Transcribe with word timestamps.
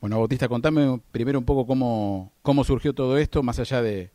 Bueno, 0.00 0.18
Bautista, 0.18 0.48
contame 0.48 1.00
primero 1.10 1.38
un 1.38 1.44
poco 1.44 1.66
cómo, 1.66 2.32
cómo 2.42 2.64
surgió 2.64 2.92
todo 2.92 3.18
esto, 3.18 3.42
más 3.42 3.58
allá 3.58 3.82
de, 3.82 4.10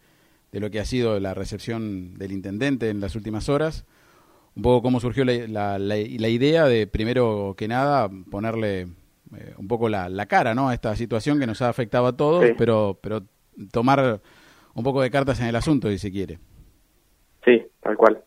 de 0.52 0.60
lo 0.60 0.70
que 0.70 0.80
ha 0.80 0.86
sido 0.86 1.20
la 1.20 1.34
recepción 1.34 2.14
del 2.16 2.32
intendente 2.32 2.90
en 2.90 3.02
las 3.02 3.16
últimas 3.16 3.50
horas, 3.50 3.86
un 4.56 4.64
poco 4.64 4.82
cómo 4.82 5.00
surgió 5.00 5.26
la, 5.26 5.80
la, 5.80 5.98
idea 5.98 6.66
de, 6.66 6.88
primero 6.88 7.56
que 7.58 7.68
nada, 7.68 8.10
ponerle 8.32 8.82
eh, 8.82 9.54
un 9.58 9.68
poco 9.68 9.90
la, 9.90 10.10
la, 10.10 10.26
cara 10.28 10.54
¿no? 10.54 10.70
a 10.70 10.74
esta 10.74 10.96
situación 10.96 11.40
que 11.40 11.48
nos 11.48 11.62
ha 11.62 11.70
afectado 11.70 12.08
a 12.08 12.16
todos, 12.16 12.46
pero, 12.58 12.98
pero 13.02 13.24
tomar 13.72 14.22
un 14.76 14.84
poco 14.84 15.02
de 15.02 15.12
cartas 15.12 15.42
en 15.42 15.48
el 15.48 15.56
asunto, 15.56 15.90
si 15.90 15.98
se 15.98 16.12
quiere. 16.12 16.40
Sí, 17.44 17.62
tal 17.82 17.98
cual. 17.98 18.24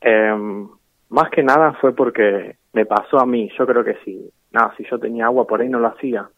Em, 0.00 0.68
más 1.08 1.30
que 1.30 1.42
nada 1.42 1.74
fue 1.80 1.94
porque 1.94 2.56
me 2.72 2.86
pasó 2.86 3.18
a 3.18 3.26
mí. 3.26 3.50
Yo 3.58 3.66
creo 3.66 3.84
que 3.84 3.96
si, 4.04 4.30
nada, 4.52 4.74
si 4.76 4.84
yo 4.90 4.98
tenía 4.98 5.26
agua 5.26 5.46
por 5.46 5.60
ahí 5.60 5.68
no 5.68 5.80
lo 5.80 5.88
hacía. 5.88 6.28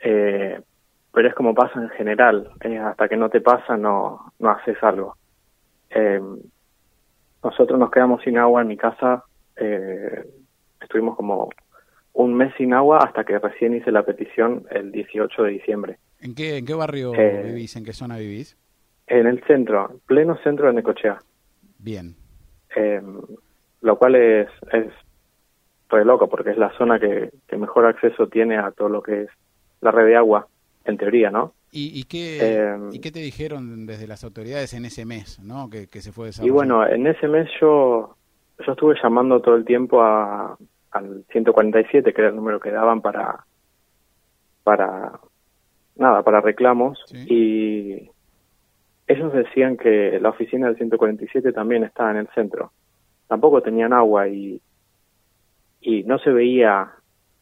Eh, 0.00 0.60
pero 1.18 1.28
es 1.28 1.34
como 1.34 1.52
pasa 1.52 1.82
en 1.82 1.88
general, 1.90 2.50
eh, 2.60 2.78
hasta 2.78 3.08
que 3.08 3.16
no 3.16 3.28
te 3.28 3.40
pasa 3.40 3.76
no, 3.76 4.32
no 4.38 4.50
haces 4.50 4.76
algo. 4.82 5.16
Eh, 5.90 6.20
nosotros 7.42 7.76
nos 7.76 7.90
quedamos 7.90 8.22
sin 8.22 8.38
agua 8.38 8.62
en 8.62 8.68
mi 8.68 8.76
casa, 8.76 9.24
eh, 9.56 10.24
estuvimos 10.80 11.16
como 11.16 11.50
un 12.12 12.34
mes 12.34 12.52
sin 12.56 12.72
agua 12.72 12.98
hasta 12.98 13.24
que 13.24 13.38
recién 13.38 13.74
hice 13.74 13.90
la 13.90 14.04
petición 14.04 14.64
el 14.70 14.92
18 14.92 15.42
de 15.42 15.50
diciembre. 15.50 15.98
¿En 16.20 16.36
qué, 16.36 16.58
en 16.58 16.66
qué 16.66 16.74
barrio 16.74 17.10
vivís? 17.10 17.74
¿En 17.76 17.84
qué 17.84 17.92
zona 17.92 18.18
vivís? 18.18 18.56
En 19.08 19.26
el 19.26 19.42
centro, 19.44 20.00
pleno 20.06 20.36
centro 20.44 20.68
de 20.68 20.74
Necochea. 20.74 21.18
Bien. 21.78 22.14
lo 23.80 23.98
cual 23.98 24.14
es, 24.14 24.48
es 24.72 24.92
re 25.88 26.04
loco 26.04 26.28
porque 26.28 26.50
es 26.50 26.58
la 26.58 26.70
zona 26.78 27.00
que, 27.00 27.30
que 27.48 27.56
mejor 27.56 27.86
acceso 27.86 28.28
tiene 28.28 28.56
a 28.56 28.70
todo 28.70 28.88
lo 28.88 29.02
que 29.02 29.22
es 29.22 29.30
la 29.80 29.90
red 29.90 30.06
de 30.06 30.16
agua 30.16 30.46
en 30.84 30.96
teoría, 30.96 31.30
¿no? 31.30 31.52
¿Y, 31.70 32.00
y, 32.00 32.04
qué, 32.04 32.62
em, 32.62 32.90
¿Y 32.92 33.00
qué 33.00 33.10
te 33.10 33.20
dijeron 33.20 33.86
desde 33.86 34.06
las 34.06 34.24
autoridades 34.24 34.72
en 34.72 34.86
ese 34.86 35.04
mes, 35.04 35.38
¿no? 35.40 35.68
Que, 35.68 35.86
se 36.00 36.12
fue 36.12 36.26
desarrollando. 36.26 36.46
Y 36.46 36.50
bueno, 36.50 36.86
en 36.86 37.06
ese 37.06 37.28
mes 37.28 37.48
yo, 37.60 38.16
yo 38.66 38.72
estuve 38.72 38.94
llamando 39.02 39.40
todo 39.40 39.54
el 39.54 39.66
tiempo 39.66 40.02
a, 40.02 40.56
al 40.92 41.24
147, 41.30 42.12
que 42.12 42.20
era 42.20 42.30
el 42.30 42.36
número 42.36 42.58
que 42.58 42.70
daban 42.70 43.02
para, 43.02 43.44
para, 44.64 45.20
nada, 45.96 46.22
para 46.22 46.40
reclamos, 46.40 46.98
y 47.12 48.10
ellos 49.06 49.32
decían 49.32 49.76
que 49.76 50.18
la 50.20 50.30
oficina 50.30 50.68
del 50.68 50.76
147 50.76 51.52
también 51.52 51.84
estaba 51.84 52.10
en 52.12 52.18
el 52.18 52.28
centro. 52.34 52.72
Tampoco 53.26 53.60
tenían 53.60 53.92
agua 53.92 54.28
y, 54.28 54.60
y 55.82 56.02
no 56.04 56.18
se 56.18 56.30
veía 56.30 56.92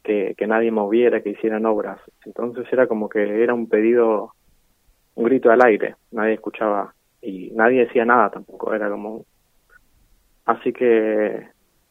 que, 0.07 0.47
nadie 0.47 0.71
moviera, 0.71 1.21
que 1.23 1.31
hicieran 1.31 1.67
obras. 1.67 1.99
Entonces 2.25 2.67
era 2.73 2.87
como 2.87 3.09
que 3.09 3.43
era 3.43 3.55
un 3.55 3.69
pedido, 3.69 4.33
un 5.15 5.25
grito 5.25 5.51
al 5.51 5.65
aire, 5.65 5.97
nadie 6.13 6.35
escuchaba 6.35 6.95
y 7.21 7.51
nadie 7.55 7.87
decía 7.87 8.05
nada 8.05 8.31
tampoco, 8.31 8.73
era 8.75 8.89
como... 8.89 9.25
Así 10.45 10.73
que 10.73 11.49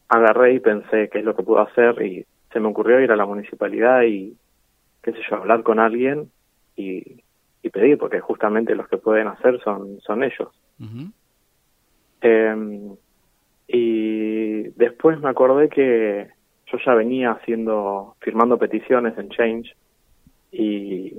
agarré 0.08 0.54
y 0.54 0.60
pensé 0.60 1.10
qué 1.10 1.20
es 1.20 1.26
lo 1.26 1.36
que 1.36 1.44
puedo 1.44 1.62
hacer 1.62 2.02
y 2.02 2.26
se 2.54 2.60
me 2.60 2.70
ocurrió 2.70 3.02
ir 3.02 3.12
a 3.12 3.18
la 3.18 3.26
municipalidad 3.26 4.04
y, 4.04 4.38
qué 5.04 5.12
sé 5.12 5.20
yo, 5.30 5.36
hablar 5.36 5.64
con 5.64 5.80
alguien 5.80 6.32
y, 6.78 7.22
y 7.62 7.70
pedir, 7.70 7.98
porque 7.98 8.22
justamente 8.22 8.76
los 8.76 8.88
que 8.88 8.98
pueden 8.98 9.28
hacer 9.28 9.60
son, 9.62 10.00
son 10.00 10.24
ellos. 10.24 10.50
Em, 12.22 12.96
y 13.68 14.70
después 14.70 15.20
me 15.20 15.30
acordé 15.30 15.68
que 15.68 16.30
yo 16.78 16.84
ya 16.86 16.94
venía 16.94 17.32
haciendo, 17.32 18.16
firmando 18.20 18.58
peticiones 18.58 19.18
en 19.18 19.30
Change 19.30 19.76
y 20.52 21.14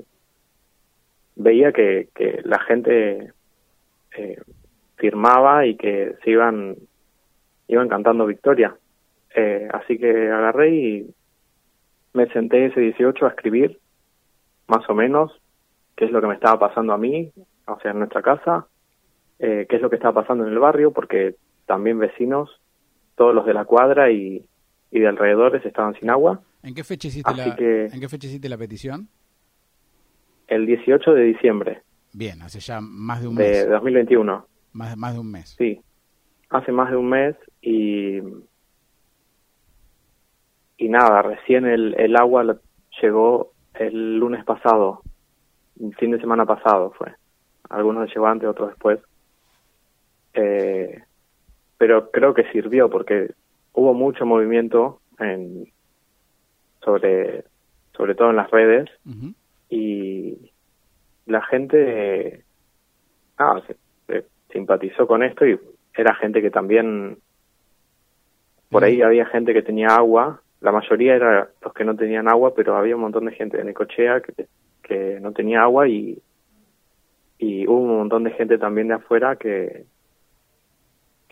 veía 1.36 1.72
que, 1.72 2.08
que 2.14 2.40
la 2.44 2.58
gente 2.60 3.32
eh, 4.16 4.40
firmaba 4.96 5.66
y 5.66 5.76
que 5.76 6.14
se 6.22 6.30
iban, 6.30 6.76
iban 7.68 7.88
cantando 7.88 8.26
victoria. 8.26 8.76
Eh, 9.34 9.68
así 9.72 9.98
que 9.98 10.30
agarré 10.30 10.74
y 10.74 11.14
me 12.14 12.26
senté 12.28 12.66
ese 12.66 12.80
18 12.80 13.26
a 13.26 13.30
escribir, 13.30 13.78
más 14.66 14.88
o 14.88 14.94
menos, 14.94 15.38
qué 15.96 16.06
es 16.06 16.10
lo 16.10 16.20
que 16.20 16.26
me 16.26 16.34
estaba 16.34 16.58
pasando 16.58 16.94
a 16.94 16.98
mí, 16.98 17.30
o 17.66 17.78
sea, 17.80 17.90
en 17.90 17.98
nuestra 17.98 18.22
casa, 18.22 18.66
eh, 19.38 19.66
qué 19.68 19.76
es 19.76 19.82
lo 19.82 19.90
que 19.90 19.96
estaba 19.96 20.22
pasando 20.22 20.46
en 20.46 20.52
el 20.52 20.58
barrio, 20.58 20.92
porque 20.92 21.34
también 21.66 21.98
vecinos, 21.98 22.60
todos 23.16 23.34
los 23.34 23.44
de 23.44 23.54
la 23.54 23.66
cuadra 23.66 24.10
y, 24.10 24.46
y 24.90 25.00
de 25.00 25.08
alrededores 25.08 25.64
estaban 25.64 25.94
sin 25.94 26.10
agua. 26.10 26.40
¿En 26.62 26.74
qué 26.74 26.84
fecha 26.84 27.08
hiciste, 27.08 27.34
la, 27.34 27.56
¿en 27.56 28.00
qué 28.00 28.08
fecha 28.08 28.26
hiciste 28.26 28.48
la 28.48 28.58
petición? 28.58 29.08
El 30.48 30.66
18 30.66 31.12
de 31.14 31.22
diciembre. 31.22 31.82
Bien, 32.12 32.40
hace 32.42 32.60
ya 32.60 32.80
más 32.80 33.20
de 33.20 33.28
un 33.28 33.34
mes. 33.34 33.64
De 33.64 33.66
2021. 33.66 34.46
Más, 34.72 34.96
más 34.96 35.14
de 35.14 35.20
un 35.20 35.30
mes. 35.30 35.54
Sí, 35.58 35.80
hace 36.50 36.72
más 36.72 36.90
de 36.90 36.96
un 36.96 37.08
mes 37.08 37.36
y... 37.60 38.20
Y 40.78 40.90
nada, 40.90 41.22
recién 41.22 41.64
el, 41.64 41.94
el 41.98 42.16
agua 42.16 42.58
llegó 43.00 43.52
el 43.74 44.18
lunes 44.18 44.44
pasado, 44.44 45.02
fin 45.98 46.10
de 46.10 46.20
semana 46.20 46.44
pasado 46.44 46.92
fue. 46.96 47.14
Algunos 47.68 48.08
llegó 48.12 48.26
antes, 48.26 48.48
otros 48.48 48.70
después. 48.70 49.00
Eh, 50.34 51.02
pero 51.78 52.10
creo 52.10 52.34
que 52.34 52.50
sirvió 52.52 52.88
porque 52.90 53.30
hubo 53.76 53.94
mucho 53.94 54.26
movimiento 54.26 55.00
en, 55.20 55.70
sobre, 56.82 57.44
sobre 57.96 58.14
todo 58.14 58.30
en 58.30 58.36
las 58.36 58.50
redes 58.50 58.90
y 59.68 60.50
la 61.26 61.42
gente 61.42 62.42
ah, 63.38 63.60
se, 63.66 64.24
simpatizó 64.50 65.06
con 65.06 65.22
esto 65.22 65.46
y 65.46 65.60
era 65.94 66.14
gente 66.14 66.40
que 66.40 66.50
también 66.50 67.18
por 68.70 68.82
ahí 68.82 69.02
había 69.02 69.26
gente 69.26 69.52
que 69.52 69.62
tenía 69.62 69.88
agua 69.88 70.40
la 70.60 70.72
mayoría 70.72 71.14
era 71.14 71.50
los 71.62 71.74
que 71.74 71.84
no 71.84 71.94
tenían 71.94 72.28
agua 72.28 72.54
pero 72.54 72.76
había 72.76 72.96
un 72.96 73.02
montón 73.02 73.26
de 73.26 73.32
gente 73.32 73.58
de 73.58 73.64
Necochea 73.64 74.22
que, 74.22 74.46
que 74.82 75.20
no 75.20 75.32
tenía 75.32 75.62
agua 75.62 75.86
y 75.86 76.18
y 77.38 77.66
hubo 77.66 77.82
un 77.82 77.98
montón 77.98 78.24
de 78.24 78.30
gente 78.30 78.56
también 78.56 78.88
de 78.88 78.94
afuera 78.94 79.36
que 79.36 79.84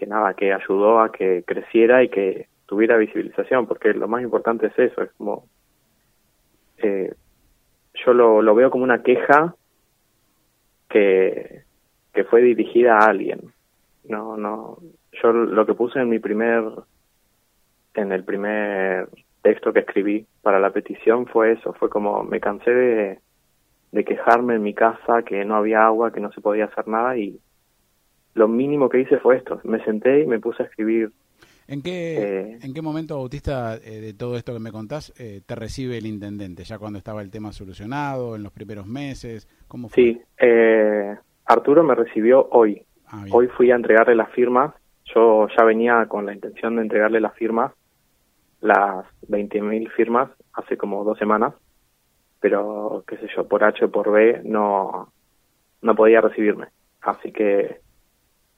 que 0.04 0.10
nada, 0.10 0.34
que 0.34 0.52
ayudó 0.52 1.00
a 1.00 1.10
que 1.10 1.44
creciera 1.46 2.02
y 2.02 2.08
que 2.08 2.48
tuviera 2.66 2.98
visibilización, 2.98 3.66
porque 3.66 3.94
lo 3.94 4.06
más 4.06 4.22
importante 4.22 4.66
es 4.66 4.78
eso, 4.78 5.02
es 5.02 5.10
como, 5.12 5.46
eh, 6.78 7.14
yo 8.04 8.12
lo, 8.12 8.42
lo 8.42 8.54
veo 8.54 8.70
como 8.70 8.84
una 8.84 9.02
queja 9.02 9.54
que, 10.90 11.62
que 12.12 12.24
fue 12.24 12.42
dirigida 12.42 12.98
a 12.98 13.06
alguien. 13.06 13.52
No, 14.04 14.36
no, 14.36 14.78
yo 15.22 15.32
lo 15.32 15.64
que 15.64 15.74
puse 15.74 15.98
en 15.98 16.10
mi 16.10 16.18
primer, 16.18 16.64
en 17.94 18.12
el 18.12 18.24
primer 18.24 19.08
texto 19.40 19.72
que 19.72 19.80
escribí 19.80 20.26
para 20.42 20.60
la 20.60 20.70
petición 20.70 21.26
fue 21.26 21.52
eso, 21.52 21.72
fue 21.74 21.88
como 21.88 22.22
me 22.24 22.40
cansé 22.40 22.70
de, 22.70 23.18
de 23.92 24.04
quejarme 24.04 24.56
en 24.56 24.62
mi 24.62 24.74
casa 24.74 25.22
que 25.22 25.44
no 25.46 25.56
había 25.56 25.86
agua, 25.86 26.12
que 26.12 26.20
no 26.20 26.30
se 26.32 26.42
podía 26.42 26.66
hacer 26.66 26.88
nada 26.88 27.16
y 27.16 27.40
lo 28.34 28.48
mínimo 28.48 28.88
que 28.88 29.00
hice 29.00 29.18
fue 29.18 29.36
esto. 29.36 29.60
Me 29.64 29.82
senté 29.84 30.22
y 30.22 30.26
me 30.26 30.40
puse 30.40 30.62
a 30.62 30.66
escribir. 30.66 31.12
¿En 31.66 31.82
qué, 31.82 32.18
eh, 32.18 32.58
¿en 32.62 32.74
qué 32.74 32.82
momento, 32.82 33.16
Bautista, 33.16 33.76
eh, 33.76 34.00
de 34.00 34.12
todo 34.12 34.36
esto 34.36 34.52
que 34.52 34.60
me 34.60 34.70
contás, 34.70 35.14
eh, 35.18 35.40
te 35.46 35.54
recibe 35.54 35.96
el 35.96 36.06
intendente? 36.06 36.64
¿Ya 36.64 36.78
cuando 36.78 36.98
estaba 36.98 37.22
el 37.22 37.30
tema 37.30 37.52
solucionado, 37.52 38.36
en 38.36 38.42
los 38.42 38.52
primeros 38.52 38.86
meses? 38.86 39.48
¿Cómo 39.66 39.88
fue? 39.88 40.02
Sí, 40.02 40.20
Arturo 41.46 41.82
me 41.82 41.94
recibió 41.94 42.48
hoy. 42.50 42.82
Ah, 43.06 43.24
hoy 43.30 43.48
fui 43.48 43.70
a 43.70 43.76
entregarle 43.76 44.14
las 44.14 44.30
firmas. 44.30 44.74
Yo 45.14 45.48
ya 45.56 45.64
venía 45.64 46.04
con 46.06 46.26
la 46.26 46.34
intención 46.34 46.76
de 46.76 46.82
entregarle 46.82 47.20
las 47.20 47.34
firmas, 47.34 47.72
las 48.60 49.06
20.000 49.28 49.90
firmas, 49.92 50.30
hace 50.52 50.76
como 50.76 51.04
dos 51.04 51.18
semanas. 51.18 51.54
Pero, 52.40 53.04
qué 53.06 53.16
sé 53.16 53.28
yo, 53.34 53.46
por 53.46 53.64
H 53.64 53.86
o 53.86 53.90
por 53.90 54.10
B 54.10 54.42
no, 54.44 55.12
no 55.80 55.94
podía 55.94 56.20
recibirme. 56.20 56.68
Así 57.00 57.32
que 57.32 57.83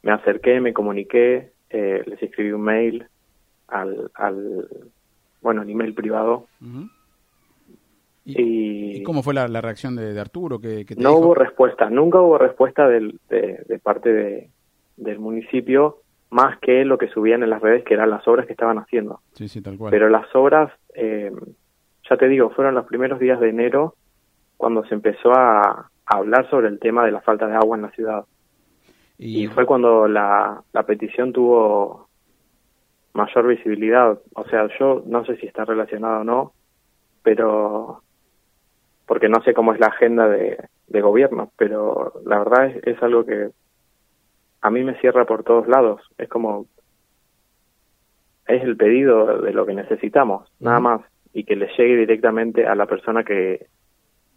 me 0.07 0.13
acerqué, 0.13 0.61
me 0.61 0.73
comuniqué, 0.73 1.51
eh, 1.69 2.05
les 2.07 2.23
escribí 2.23 2.53
un 2.53 2.63
mail 2.63 3.09
al, 3.67 4.09
al 4.15 4.69
bueno, 5.43 5.63
el 5.63 5.71
email 5.71 5.95
privado. 5.95 6.47
¿Y, 8.25 9.03
cómo 9.03 9.25
fue 9.25 9.35
la, 9.35 9.49
reacción 9.61 9.97
de, 9.97 10.19
Arturo? 10.21 10.61
Que, 10.61 10.87
no 10.97 11.17
hubo 11.17 11.35
respuesta, 11.35 11.91
nunca 11.91 12.21
hubo 12.21 12.39
respuesta 12.39 12.87
del, 12.89 13.19
de, 13.29 13.81
parte 13.83 14.13
de, 14.13 14.51
del 14.97 15.19
municipio 15.19 15.99
más 16.31 16.57
que 16.61 16.85
lo 16.85 16.99
que 16.99 17.09
subían 17.09 17.43
en 17.43 17.51
las 17.51 17.61
redes, 17.61 17.83
que 17.85 17.95
eran 17.95 18.11
las 18.11 18.27
obras 18.29 18.47
que 18.47 18.53
estaban 18.53 18.79
haciendo. 18.79 19.21
Sí, 19.33 19.49
sí, 19.49 19.61
tal 19.61 19.77
cual. 19.77 19.91
Pero 19.91 20.09
las 20.09 20.33
obras, 20.37 20.71
eh, 20.95 21.33
ya 22.09 22.17
te 22.17 22.29
digo, 22.29 22.51
fueron 22.51 22.77
los 22.77 22.87
primeros 22.87 23.19
días 23.19 23.41
de 23.41 23.49
enero 23.49 23.97
cuando 24.57 24.85
se 24.85 24.95
empezó 24.95 25.33
a 25.33 25.91
hablar 26.05 26.49
sobre 26.49 26.69
el 26.69 26.79
tema 26.79 27.05
de 27.05 27.11
la 27.11 27.23
falta 27.23 27.49
de 27.49 27.57
agua 27.57 27.77
en 27.77 27.83
la 27.83 27.91
ciudad. 27.91 28.25
Y, 29.19 29.47
fue 29.49 29.65
cuando 29.65 30.07
la, 30.09 30.63
la 30.73 30.83
petición 30.83 31.33
tuvo 31.33 32.09
mayor 33.15 33.47
visibilidad. 33.47 34.19
O 34.35 34.45
sea, 34.45 34.69
yo 34.79 35.03
no 35.07 35.25
sé 35.25 35.37
si 35.37 35.47
está 35.47 35.65
relacionado 35.65 36.21
o 36.21 36.25
no, 36.25 36.53
pero 37.23 38.03
porque 39.07 39.29
no 39.29 39.43
sé 39.43 39.55
cómo 39.55 39.73
es 39.73 39.81
la 39.81 39.87
agenda 39.87 40.29
de, 40.29 40.59
de 40.89 41.01
gobierno, 41.01 41.51
pero 41.57 42.13
la 42.27 42.39
verdad 42.39 42.67
es, 42.67 42.87
es 42.87 43.03
algo 43.03 43.25
que 43.25 43.51
a 44.61 44.71
mí 44.71 44.85
me 44.85 44.99
cierra 45.01 45.25
por 45.25 45.45
todos 45.45 45.67
lados. 45.69 46.03
Es 46.19 46.29
como 46.29 46.67
es 48.47 48.63
el 48.63 48.77
pedido 48.77 49.41
de 49.41 49.53
lo 49.53 49.67
que 49.67 49.75
necesitamos, 49.75 50.49
nada 50.61 50.81
más, 50.81 51.01
y 51.33 51.45
que 51.45 51.57
le 51.57 51.69
llegue 51.77 51.97
directamente 51.97 52.67
a 52.67 52.75
la 52.75 52.87
persona 52.87 53.25
que, 53.25 53.67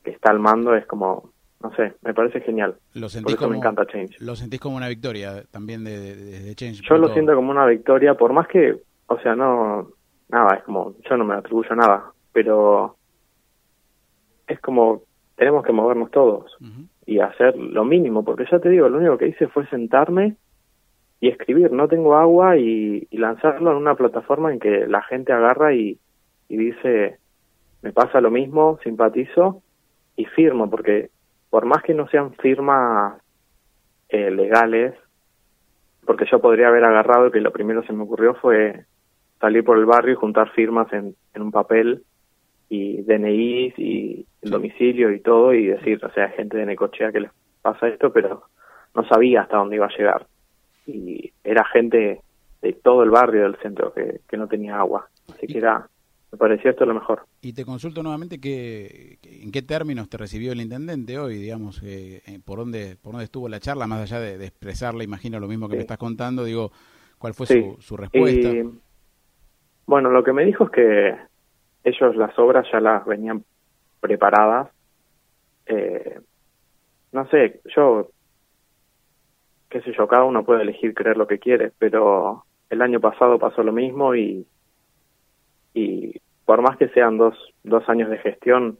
que 0.04 0.12
está 0.12 0.32
al 0.32 0.40
mando 0.40 0.76
es 0.76 0.86
como, 0.86 1.32
no 1.62 1.74
sé, 1.76 1.94
me 2.04 2.14
parece 2.14 2.42
genial. 2.42 2.76
Lo 2.94 3.02
Por 3.02 3.10
sentís 3.10 3.34
eso 3.34 3.44
como, 3.44 3.52
me 3.52 3.58
encanta 3.58 3.86
Change. 3.86 4.22
Lo 4.22 4.36
sentís 4.36 4.60
como 4.60 4.78
una 4.78 4.88
victoria 4.88 5.44
también 5.52 5.84
de, 5.84 6.16
de, 6.16 6.40
de 6.40 6.56
Change. 6.56 6.82
Yo 6.88 6.98
lo 6.98 7.10
siento 7.10 7.36
como 7.36 7.52
una 7.52 7.66
victoria, 7.66 8.14
por 8.16 8.34
más 8.34 8.48
que, 8.48 8.78
o 9.08 9.20
sea, 9.20 9.36
no, 9.36 9.90
nada, 10.30 10.56
es 10.56 10.64
como, 10.64 10.96
yo 11.10 11.18
no 11.18 11.26
me 11.26 11.36
atribuyo 11.36 11.76
nada, 11.76 12.12
pero 12.32 12.96
es 14.48 14.60
como, 14.62 15.04
tenemos 15.36 15.64
que 15.66 15.74
movernos 15.74 16.12
todos 16.12 16.56
y 17.06 17.20
hacer 17.20 17.58
lo 17.58 17.84
mínimo, 17.84 18.24
porque 18.24 18.46
ya 18.50 18.60
te 18.60 18.70
digo, 18.70 18.88
lo 18.88 18.98
único 18.98 19.18
que 19.18 19.28
hice 19.28 19.48
fue 19.48 19.68
sentarme 19.68 20.36
y 21.20 21.28
escribir, 21.28 21.72
no 21.72 21.88
tengo 21.88 22.16
agua 22.16 22.58
y, 22.58 23.08
y 23.10 23.18
lanzarlo 23.18 23.72
en 23.72 23.78
una 23.78 23.96
plataforma 23.96 24.54
en 24.54 24.60
que 24.60 24.88
la 24.88 25.02
gente 25.02 25.34
agarra 25.34 25.74
y, 25.74 26.00
y 26.48 26.58
dice, 26.58 27.18
me 27.82 27.92
pasa 27.92 28.22
lo 28.22 28.32
mismo, 28.32 28.80
simpatizo 28.84 29.62
y 30.16 30.26
firmo, 30.26 30.70
porque 30.70 31.10
por 31.50 31.66
más 31.66 31.82
que 31.84 31.94
no 31.94 32.08
sean 32.08 32.34
firmas 32.36 33.22
eh, 34.10 34.32
legales, 34.32 34.96
porque 36.06 36.26
yo 36.32 36.40
podría 36.40 36.68
haber 36.68 36.84
agarrado 36.84 37.32
que 37.32 37.42
lo 37.42 37.52
primero 37.52 37.82
que 37.82 37.88
se 37.88 37.94
me 37.94 38.04
ocurrió 38.04 38.36
fue 38.36 38.86
salir 39.40 39.64
por 39.64 39.78
el 39.78 39.86
barrio 39.86 40.14
y 40.14 40.18
juntar 40.18 40.52
firmas 40.52 40.92
en, 40.94 41.16
en 41.34 41.42
un 41.42 41.52
papel 41.52 42.04
y 42.70 43.02
DNIs 43.02 43.74
y 43.78 44.26
el 44.42 44.52
domicilio 44.52 45.12
y 45.12 45.20
todo 45.20 45.54
y 45.54 45.68
decir, 45.68 46.04
o 46.04 46.12
sea, 46.12 46.30
gente 46.30 46.58
de 46.58 46.66
Necochea 46.66 47.12
que 47.12 47.22
les 47.22 47.32
pasa 47.62 47.88
esto, 47.88 48.12
pero 48.14 48.44
no 48.96 49.08
sabía 49.08 49.42
hasta 49.42 49.58
dónde 49.58 49.76
iba 49.76 49.88
a 49.88 49.98
llegar. 49.98 50.28
Y 50.86 51.32
era 51.44 51.66
gente 51.66 52.22
de 52.62 52.74
todo 52.74 53.04
el 53.04 53.10
barrio 53.10 53.44
del 53.44 53.58
centro 53.58 53.94
que, 53.94 54.22
que 54.28 54.38
no 54.38 54.48
tenía 54.48 54.78
agua. 54.78 55.08
Así 55.32 55.48
que 55.48 55.58
era, 55.58 55.88
me 56.32 56.38
parecía 56.38 56.72
esto 56.72 56.86
lo 56.86 56.94
mejor. 56.94 57.26
Y 57.42 57.54
te 57.54 57.66
consulto 57.66 58.04
nuevamente 58.04 58.40
que, 58.40 59.18
que- 59.22 59.42
en 59.44 59.52
qué 59.52 59.62
términos 59.62 60.10
te 60.10 60.18
recibió 60.18 60.52
el 60.52 60.62
intendente 60.62 61.18
hoy, 61.18 61.36
digamos, 61.36 61.82
eh, 61.84 62.22
eh, 62.26 62.40
por 62.44 62.60
dónde 62.60 62.98
por 63.02 63.14
dónde 63.14 63.26
estuvo 63.26 63.48
la 63.50 63.60
charla, 63.60 63.88
más 63.88 64.02
allá 64.02 64.20
de, 64.20 64.38
de 64.38 64.46
expresarle, 64.46 65.04
imagino 65.04 65.40
lo 65.40 65.48
mismo 65.48 65.68
que 65.68 65.74
Sí. 65.74 65.78
me 65.78 65.82
estás 65.82 65.98
contando, 65.98 66.44
digo, 66.44 66.72
¿cuál 67.18 67.34
fue 67.34 67.46
Sí. 67.48 67.62
su, 67.62 67.82
su 67.82 67.98
respuesta? 67.98 68.50
Y, 68.50 68.64
bueno, 69.88 70.12
lo 70.12 70.24
que 70.24 70.34
me 70.34 70.46
dijo 70.46 70.66
es 70.66 70.70
que 70.72 71.16
ellos 71.84 72.16
las 72.16 72.38
obras 72.38 72.68
ya 72.72 72.80
las 72.80 73.06
venían 73.06 73.44
preparadas. 74.00 74.70
Eh, 75.66 76.20
no 77.12 77.28
sé, 77.30 77.62
yo, 77.76 78.12
qué 79.70 79.82
sé 79.82 79.92
yo, 79.98 80.08
cada 80.08 80.26
uno 80.26 80.46
puede 80.46 80.62
elegir 80.62 80.94
creer 80.94 81.18
lo 81.18 81.26
que 81.28 81.40
quiere, 81.40 81.72
pero 81.80 82.46
el 82.70 82.82
año 82.84 83.00
pasado 83.00 83.40
pasó 83.40 83.64
lo 83.64 83.72
mismo 83.72 84.14
y, 84.16 84.46
y 85.74 86.20
por 86.46 86.62
más 86.62 86.78
que 86.78 86.90
sean 86.90 87.18
dos, 87.18 87.36
dos 87.64 87.88
años 87.90 88.10
de 88.10 88.18
gestión, 88.18 88.80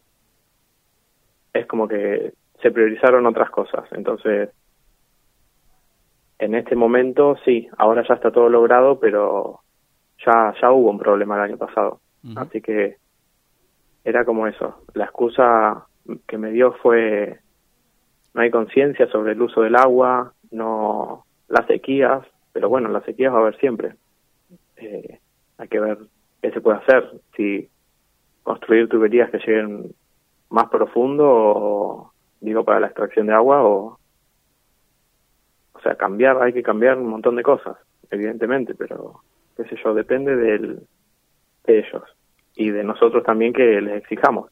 es 1.54 1.66
como 1.68 1.88
que 1.88 2.34
se 2.62 2.72
priorizaron 2.72 3.26
otras 3.26 3.50
cosas. 3.50 3.86
Entonces, 3.92 4.50
en 6.40 6.56
este 6.56 6.76
momento 6.76 7.38
sí, 7.46 7.68
ahora 7.78 8.04
ya 8.08 8.16
está 8.16 8.32
todo 8.32 8.50
logrado, 8.50 9.00
pero 9.00 9.60
ya, 10.26 10.54
ya 10.62 10.72
hubo 10.72 10.90
un 10.90 11.00
problema 11.00 11.36
el 11.36 11.52
año 11.52 11.58
pasado. 11.58 12.00
Así 12.36 12.62
que 12.62 12.98
era 14.04 14.26
como 14.26 14.48
eso. 14.48 14.84
La 14.94 15.06
excusa 15.06 15.86
que 16.28 16.38
me 16.38 16.52
dio 16.52 16.74
fue 16.74 17.40
no 18.34 18.42
hay 18.42 18.52
conciencia 18.52 19.08
sobre 19.08 19.34
el 19.34 19.42
uso 19.42 19.62
del 19.62 19.76
agua, 19.76 20.34
no 20.52 21.26
las 21.48 21.66
sequías, 21.68 22.26
pero 22.54 22.70
bueno, 22.70 22.90
las 22.90 23.04
sequías 23.04 23.34
va 23.34 23.38
a 23.38 23.42
haber 23.42 23.58
siempre. 23.58 23.96
Eh, 24.78 25.20
hay 25.58 25.68
que 25.68 25.80
ver 25.80 25.98
qué 26.42 26.52
se 26.52 26.62
puede 26.62 26.78
hacer, 26.80 27.22
si 27.36 27.70
construir 28.44 28.88
tuberías 28.88 29.30
que 29.30 29.40
lleguen 29.40 29.94
más 30.50 30.70
profundo 30.70 31.26
o 31.28 32.12
digo 32.42 32.64
para 32.64 32.80
la 32.80 32.88
extracción 32.88 33.28
de 33.28 33.34
agua 33.34 33.64
o 33.64 34.00
o 35.74 35.82
sea, 35.82 35.96
cambiar, 35.96 36.42
hay 36.42 36.52
que 36.52 36.62
cambiar 36.62 36.98
un 36.98 37.08
montón 37.08 37.38
de 37.38 37.44
cosas, 37.44 37.78
evidentemente, 38.12 38.76
pero 38.76 39.22
qué 39.56 39.64
sé 39.64 39.78
yo, 39.82 39.94
depende 39.94 40.36
del, 40.36 40.82
de 41.66 41.80
ellos 41.80 42.04
y 42.56 42.70
de 42.72 42.84
nosotros 42.84 43.24
también 43.24 43.54
que 43.54 43.80
les 43.80 44.02
exijamos. 44.02 44.52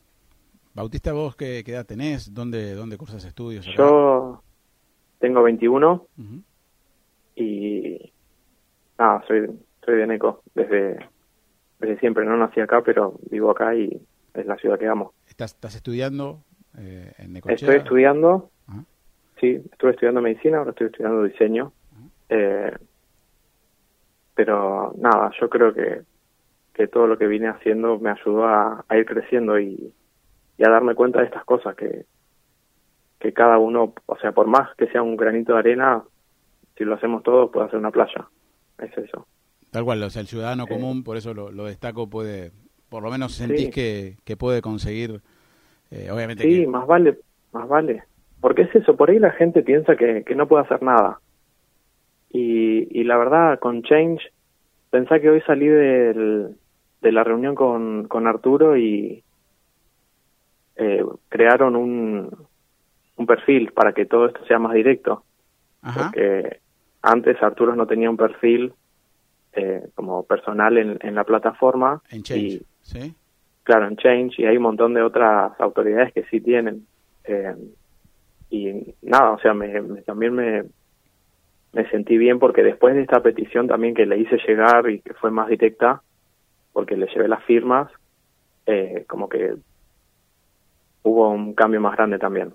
Bautista, 0.74 1.12
vos 1.12 1.36
qué, 1.36 1.64
qué 1.66 1.72
edad 1.74 1.86
tenés, 1.86 2.34
dónde 2.34 2.76
dónde 2.76 2.98
cursas 2.98 3.26
estudios. 3.26 3.68
acá? 3.68 3.76
Yo 3.78 4.42
tengo 5.20 5.44
21 5.44 6.06
Ujú. 6.18 6.44
y 7.36 8.14
nada, 8.98 9.24
soy 9.28 9.50
soy 9.84 9.96
de 9.98 10.08
Neco 10.08 10.44
desde 10.54 11.10
desde 11.80 12.00
siempre, 12.00 12.26
no 12.26 12.38
nací 12.38 12.60
acá, 12.60 12.82
pero 12.82 13.20
vivo 13.30 13.52
acá 13.52 13.76
y 13.76 14.02
es 14.34 14.46
la 14.46 14.56
ciudad 14.58 14.80
que 14.80 14.88
amo. 14.88 15.14
¿Estás, 15.28 15.54
estás 15.54 15.76
estudiando 15.76 16.44
eh, 16.78 17.14
en 17.18 17.34
Necochea? 17.34 17.56
Estoy 17.56 17.76
estudiando, 17.76 18.50
Ajá. 18.68 18.84
sí, 19.40 19.62
estuve 19.72 19.92
estudiando 19.92 20.22
medicina, 20.22 20.60
ahora 20.60 20.72
estoy 20.72 20.88
estudiando 20.88 21.24
diseño. 21.24 21.74
Eh, 22.30 22.74
pero 24.36 24.94
nada, 24.98 25.32
yo 25.40 25.50
creo 25.50 25.74
que, 25.74 26.02
que 26.74 26.88
todo 26.88 27.08
lo 27.08 27.18
que 27.18 27.28
vine 27.28 27.48
haciendo 27.48 28.00
me 28.00 28.12
ayudó 28.12 28.46
a, 28.46 28.86
a 28.88 28.98
ir 28.98 29.06
creciendo 29.06 29.60
y, 29.60 29.94
y 30.58 30.64
a 30.64 30.70
darme 30.70 30.94
cuenta 30.94 31.20
de 31.20 31.26
estas 31.26 31.44
cosas 31.46 31.76
que, 31.76 32.06
que 33.20 33.34
cada 33.34 33.58
uno, 33.58 33.94
o 34.06 34.18
sea, 34.18 34.32
por 34.32 34.48
más 34.48 34.76
que 34.76 34.88
sea 34.88 35.02
un 35.02 35.18
granito 35.18 35.54
de 35.54 35.60
arena, 35.60 36.04
si 36.78 36.84
lo 36.84 36.96
hacemos 36.96 37.24
todos 37.24 37.50
puede 37.52 37.66
hacer 37.66 37.80
una 37.80 37.92
playa. 37.92 38.28
Es 38.78 38.96
eso. 38.98 39.26
Tal 39.72 39.84
cual, 39.84 40.02
o 40.04 40.10
sea, 40.10 40.22
el 40.22 40.28
ciudadano 40.28 40.64
Eh. 40.64 40.68
común, 40.68 41.04
por 41.04 41.18
eso 41.18 41.34
lo, 41.34 41.52
lo 41.52 41.66
destaco, 41.66 42.10
puede, 42.10 42.52
por 42.90 43.04
lo 43.04 43.12
menos 43.12 43.34
sentís 43.34 43.66
Sí. 43.66 43.72
que, 43.72 44.18
que 44.24 44.38
puede 44.38 44.62
conseguir, 44.62 45.22
eh, 45.92 46.10
obviamente 46.12 46.44
Sí, 46.44 46.62
que- 46.62 46.68
más 46.68 46.88
vale, 46.88 47.18
más 47.52 47.68
vale. 47.68 48.04
Porque 48.40 48.64
es 48.64 48.76
eso, 48.76 48.96
por 48.96 49.10
ahí 49.10 49.20
la 49.20 49.32
gente 49.32 49.62
piensa 49.64 49.96
que, 49.96 50.24
que 50.24 50.36
no 50.36 50.48
puede 50.48 50.64
hacer 50.64 50.82
nada. 50.84 51.20
Y, 52.30 52.88
y 53.00 53.04
la 53.04 53.18
verdad, 53.18 53.60
con 53.60 53.82
Change, 53.84 54.22
pensá 54.92 55.20
que 55.20 55.30
hoy 55.30 55.42
salí 55.42 55.68
del, 55.68 56.56
de 57.02 57.12
la 57.12 57.24
reunión 57.24 57.56
con, 57.56 58.08
con 58.08 58.28
Arturo 58.28 58.78
y 58.78 59.24
eh, 60.76 61.04
crearon 61.30 61.76
un, 61.76 62.48
un 63.16 63.26
perfil 63.26 63.72
para 63.74 63.94
que 63.94 64.06
todo 64.06 64.28
esto 64.28 64.46
sea 64.46 64.60
más 64.60 64.74
directo. 64.74 65.24
Ajá, 65.82 66.12
Porque 66.12 66.60
antes 67.02 67.42
Arturo 67.42 67.76
no 67.76 67.88
tenía 67.88 68.10
un 68.10 68.18
perfil 68.18 68.74
eh, 69.58 69.90
como 69.96 70.24
personal 70.24 70.78
en, 70.78 70.98
en 71.02 71.16
la 71.16 71.24
plataforma. 71.26 72.02
en 72.12 72.24
Change, 72.24 72.42
Y, 72.44 72.62
¿sí? 72.82 73.14
Claro, 73.64 73.88
en 73.88 73.98
Change 73.98 74.40
y 74.42 74.46
hay 74.46 74.56
un 74.58 74.64
montón 74.64 74.94
de 74.94 75.02
otras 75.02 75.52
autoridades 75.60 76.14
que 76.14 76.24
sí 76.26 76.40
tienen. 76.40 76.88
Eh, 77.26 77.54
y 78.50 78.94
nada, 79.02 79.32
o 79.32 79.40
sea, 79.40 79.54
me, 79.54 79.82
me- 79.82 80.02
también 80.04 80.34
me, 80.34 80.64
me 81.74 81.90
sentí 81.90 82.18
bien 82.18 82.40
porque 82.40 82.64
después 82.64 82.96
de 82.96 83.02
esta 83.02 83.22
petición 83.22 83.68
también 83.68 83.94
que 83.94 84.06
le 84.06 84.18
hice 84.20 84.38
llegar 84.48 84.90
y 84.90 85.02
que 85.02 85.14
fue 85.16 85.32
más 85.32 85.50
directa, 85.50 86.02
porque 86.72 86.96
le 86.96 87.08
llevé 87.08 87.28
las 87.28 87.44
firmas, 87.44 87.92
eh, 88.68 89.04
como 89.10 89.28
que 89.28 89.56
hubo 91.04 91.30
un 91.30 91.54
cambio 91.54 91.82
más 91.82 91.96
grande 91.98 92.20
también. 92.20 92.54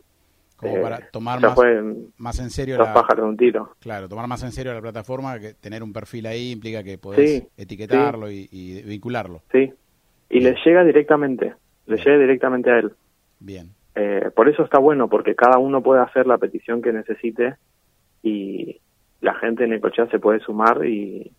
Como 0.62 0.76
Eh, 0.76 0.81
para 0.81 1.11
tomar 1.11 1.38
o 1.38 1.40
sea, 1.40 1.49
más, 1.50 1.57
fue 1.57 1.83
más 2.19 2.38
en 2.38 2.50
serio 2.50 2.76
dos 2.78 2.87
la, 2.87 2.95
pájaros 2.95 3.25
de 3.25 3.31
un 3.31 3.37
tiro. 3.37 3.76
claro, 3.81 4.09
tomar 4.09 4.28
más 4.28 4.42
en 4.45 4.52
serio 4.52 4.73
la 4.73 4.81
plataforma, 4.81 5.38
que 5.40 5.54
tener 5.54 5.83
un 5.83 5.92
perfil 5.92 6.25
ahí 6.26 6.52
implica 6.52 6.83
que 6.85 6.99
podés 6.99 7.42
Sí, 7.42 7.49
etiquetarlo 7.57 8.31
Y, 8.31 8.49
y 8.52 8.83
vincularlo. 8.83 9.42
Sí. 9.50 9.73
Y 10.31 10.40
le 10.40 10.54
llega 10.64 10.85
directamente, 10.85 11.54
le 11.87 11.97
llega 11.97 12.16
directamente 12.16 12.71
a 12.71 12.78
él. 12.78 12.92
Bien. 13.40 13.71
Eh, 13.95 14.31
por 14.35 14.49
eso 14.49 14.62
está 14.62 14.78
bueno, 14.78 15.09
porque 15.09 15.35
cada 15.35 15.59
uno 15.59 15.83
puede 15.83 16.00
hacer 16.00 16.26
la 16.26 16.38
petición 16.38 16.81
que 16.81 16.92
necesite 16.92 17.57
y 18.23 18.81
la 19.21 19.35
gente 19.35 19.64
en 19.64 19.73
Ecochea 19.75 20.07
se 20.07 20.19
puede 20.19 20.40
sumar 20.40 20.87
y, 20.87 21.31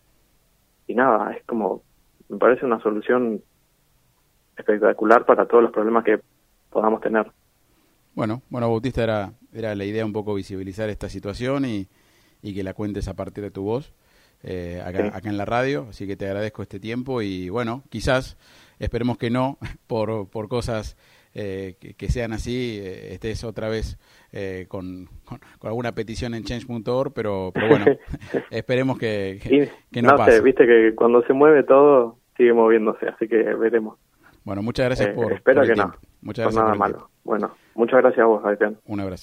y 0.86 0.94
nada, 0.94 1.32
es 1.32 1.42
como, 1.44 1.82
me 2.28 2.36
parece 2.38 2.64
una 2.66 2.78
solución 2.80 3.42
espectacular 4.56 5.24
para 5.26 5.46
todos 5.46 5.62
los 5.64 5.72
problemas 5.72 6.04
que 6.04 6.20
podamos 6.70 7.00
tener. 7.00 7.26
Bueno, 8.14 8.42
bueno, 8.48 8.68
Bautista, 8.70 9.02
era, 9.02 9.32
era 9.52 9.74
la 9.74 9.84
idea 9.84 10.04
un 10.04 10.12
poco 10.12 10.34
visibilizar 10.34 10.88
esta 10.88 11.08
situación 11.08 11.64
y, 11.64 11.88
y 12.42 12.54
que 12.54 12.62
la 12.62 12.74
cuentes 12.74 13.08
a 13.08 13.14
partir 13.14 13.42
de 13.42 13.50
tu 13.50 13.62
voz 13.62 13.92
eh, 14.42 14.82
acá, 14.84 15.16
acá 15.16 15.30
en 15.30 15.36
la 15.36 15.44
radio, 15.44 15.86
así 15.90 16.06
que 16.06 16.16
te 16.16 16.26
agradezco 16.26 16.62
este 16.62 16.78
tiempo 16.78 17.22
y 17.22 17.48
bueno, 17.48 17.82
quizás, 17.90 18.36
esperemos 18.78 19.18
que 19.18 19.30
no, 19.30 19.58
por, 19.86 20.28
por 20.28 20.48
cosas 20.48 20.96
eh, 21.34 21.74
que, 21.80 21.94
que 21.94 22.08
sean 22.08 22.32
así, 22.32 22.78
eh, 22.80 23.14
estés 23.14 23.42
otra 23.42 23.68
vez 23.68 23.98
eh, 24.32 24.66
con, 24.68 25.08
con, 25.24 25.40
con 25.58 25.68
alguna 25.68 25.92
petición 25.92 26.34
en 26.34 26.44
change.org, 26.44 27.12
pero, 27.12 27.50
pero 27.52 27.68
bueno, 27.68 27.86
esperemos 28.50 28.98
que, 28.98 29.40
que, 29.42 29.70
que 29.90 30.02
no, 30.02 30.10
no 30.10 30.16
pase. 30.16 30.40
viste 30.42 30.66
que 30.66 30.94
cuando 30.94 31.22
se 31.22 31.32
mueve 31.32 31.64
todo 31.64 32.18
sigue 32.36 32.52
moviéndose, 32.52 33.08
así 33.08 33.26
que 33.26 33.36
veremos. 33.36 33.98
Bueno, 34.44 34.62
muchas 34.62 34.86
gracias 34.86 35.08
Eh, 35.08 35.12
por, 35.12 35.32
espero 35.32 35.56
por 35.56 35.64
el 35.64 35.70
que 35.70 35.74
tiempo. 35.74 35.96
no. 36.02 36.08
Muchas 36.22 36.44
Por 36.44 36.52
gracias 36.54 36.54
nada 36.54 36.66
por 36.66 36.86
el 36.86 36.92
malo. 36.94 37.10
Bueno, 37.24 37.50
muchas 37.74 38.00
gracias 38.02 38.22
a 38.22 38.26
vos, 38.26 38.44
Adrián. 38.44 38.58
tiempo. 38.74 38.80
Un 38.86 39.00
abrazo. 39.00 39.22